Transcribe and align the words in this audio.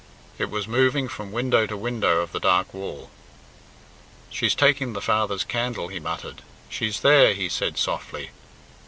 It 0.39 0.49
was 0.49 0.67
moving 0.67 1.07
from 1.07 1.31
window 1.31 1.67
to 1.67 1.77
window 1.77 2.21
of 2.21 2.31
the 2.31 2.39
dark 2.39 2.73
wall. 2.73 3.11
"She's 4.31 4.55
taking 4.55 4.93
the 4.93 4.99
father's 4.99 5.43
candle," 5.43 5.89
he 5.89 5.99
muttered. 5.99 6.41
"She's 6.69 7.01
there," 7.01 7.35
he 7.35 7.47
said 7.47 7.77
softly. 7.77 8.31